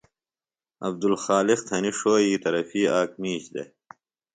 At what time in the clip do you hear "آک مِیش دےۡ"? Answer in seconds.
2.99-3.69